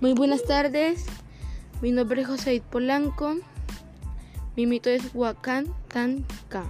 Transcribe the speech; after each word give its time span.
Muy 0.00 0.14
buenas 0.14 0.44
tardes, 0.44 1.04
mi 1.82 1.90
nombre 1.90 2.22
es 2.22 2.26
José 2.26 2.62
Polanco, 2.70 3.36
mi 4.56 4.64
mito 4.64 4.88
es 4.88 5.14
Huacán 5.14 5.74
Tanca. 5.88 6.64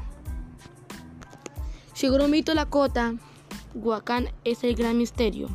Seguro 1.92 2.26
mito 2.26 2.54
Lakota, 2.54 3.14
Huacán 3.72 4.30
es 4.42 4.64
el 4.64 4.74
gran 4.74 4.98
misterio 4.98 5.48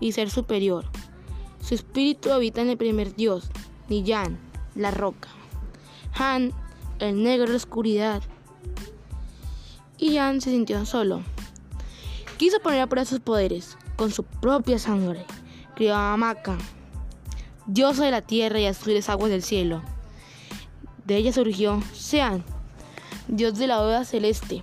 y 0.00 0.10
ser 0.10 0.28
superior. 0.28 0.86
Su 1.60 1.76
espíritu 1.76 2.32
habita 2.32 2.62
en 2.62 2.70
el 2.70 2.76
primer 2.76 3.14
dios, 3.14 3.48
Niyan, 3.88 4.40
la 4.74 4.90
roca. 4.90 5.28
Han, 6.18 6.52
el 6.98 7.22
negro 7.22 7.46
de 7.46 7.52
la 7.52 7.58
oscuridad. 7.58 8.22
Y 9.98 10.14
Yan 10.14 10.40
se 10.40 10.50
sintió 10.50 10.84
solo. 10.84 11.22
Quiso 12.38 12.58
poner 12.58 12.80
a 12.80 12.88
prueba 12.88 13.04
sus 13.04 13.20
poderes 13.20 13.78
con 13.94 14.10
su 14.10 14.24
propia 14.24 14.80
sangre. 14.80 15.24
Crió 15.74 15.94
a 15.94 16.16
Maca, 16.16 16.58
diosa 17.66 18.04
de 18.04 18.10
la 18.10 18.22
tierra 18.22 18.60
y 18.60 18.66
azules 18.66 19.08
aguas 19.08 19.30
del 19.30 19.42
cielo. 19.42 19.82
De 21.04 21.16
ella 21.16 21.32
surgió 21.32 21.82
Sean, 21.92 22.44
dios 23.28 23.58
de 23.58 23.66
la 23.66 23.80
oda 23.80 24.04
celeste, 24.04 24.62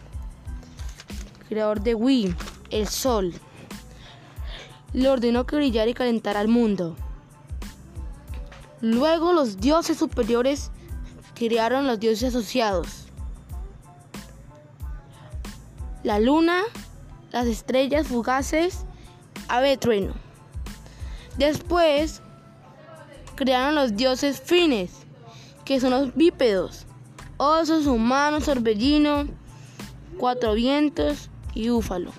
creador 1.47 1.81
de 1.81 1.95
Wi, 1.95 2.35
el 2.69 2.87
sol. 2.87 3.33
Le 4.93 5.09
ordenó 5.09 5.45
que 5.45 5.55
brillara 5.55 5.89
y 5.89 5.93
calentara 5.93 6.39
al 6.39 6.47
mundo. 6.47 6.95
Luego 8.81 9.33
los 9.33 9.57
dioses 9.57 9.97
superiores 9.97 10.71
crearon 11.35 11.87
los 11.87 11.99
dioses 11.99 12.29
asociados. 12.29 13.07
La 16.03 16.19
luna, 16.19 16.61
las 17.31 17.47
estrellas 17.47 18.07
fugaces, 18.07 18.85
ave 19.47 19.75
trueno. 19.77 20.28
Después 21.39 22.21
crearon 23.35 23.73
los 23.73 23.95
dioses 23.95 24.41
fines, 24.41 24.91
que 25.63 25.79
son 25.79 25.91
los 25.91 26.13
bípedos, 26.13 26.85
osos, 27.37 27.87
humanos, 27.87 28.43
torbellino, 28.43 29.25
cuatro 30.17 30.53
vientos 30.53 31.29
y 31.53 31.69
búfalo. 31.69 32.11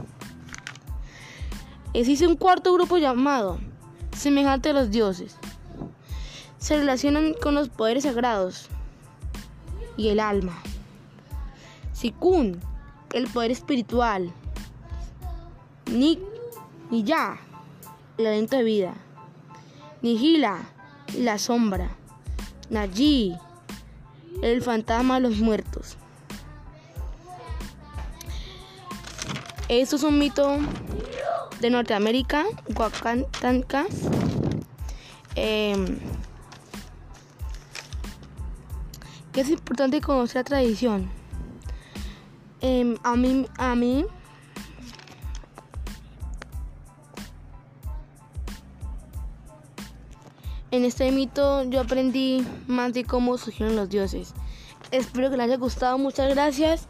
Existe 1.93 2.27
un 2.27 2.37
cuarto 2.37 2.73
grupo 2.73 2.97
llamado, 2.97 3.61
semejante 4.17 4.71
a 4.71 4.73
los 4.73 4.91
dioses. 4.91 5.37
Se 6.57 6.79
relacionan 6.79 7.35
con 7.35 7.55
los 7.55 7.69
poderes 7.69 8.05
sagrados 8.05 8.71
y 9.99 10.09
el 10.09 10.19
alma. 10.19 10.57
Sikun, 11.93 12.59
el 13.13 13.27
poder 13.27 13.51
espiritual. 13.51 14.33
Nik, 15.93 16.21
ya, 16.91 17.39
el 18.17 18.27
aliento 18.27 18.57
de 18.57 18.63
vida. 18.63 18.95
Nihila, 20.03 20.59
la 21.19 21.39
sombra. 21.39 21.91
Nayi, 22.71 23.37
el 24.43 24.63
fantasma 24.63 25.17
de 25.17 25.29
los 25.29 25.39
muertos. 25.39 25.97
Esto 29.69 29.97
es 29.97 30.03
un 30.03 30.19
mito 30.19 30.59
de 31.61 31.71
Norteamérica, 31.71 32.45
Huacantanca. 32.75 33.87
Eh, 35.37 35.99
que 39.33 39.43
es 39.43 39.51
importante 39.51 40.01
conocer 40.01 40.37
la 40.37 40.45
tradición. 40.45 41.11
Eh, 42.63 42.97
a 43.03 43.17
mí, 43.17 43.47
a 43.59 43.75
mí 43.75 44.07
En 50.71 50.85
este 50.85 51.11
mito 51.11 51.65
yo 51.65 51.81
aprendí 51.81 52.47
más 52.69 52.93
de 52.93 53.05
cómo 53.05 53.37
surgieron 53.39 53.75
los 53.75 53.89
dioses. 53.89 54.35
Espero 54.93 55.31
que 55.31 55.37
les 55.37 55.47
haya 55.47 55.57
gustado. 55.57 55.99
Muchas 55.99 56.29
gracias. 56.31 56.89